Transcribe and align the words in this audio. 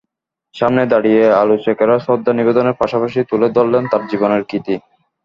সামনে 0.55 0.83
দাঁড়িয়ে 0.85 1.23
আলোচকেরা 1.43 1.95
শ্রদ্ধা 1.99 2.31
নিবেদনের 2.33 2.79
পাশাপাশি 2.81 3.19
তুলে 3.29 3.47
ধরলেন 3.57 3.83
তাঁর 3.91 4.03
জীবনের 4.11 4.41
কৃতি। 4.49 4.75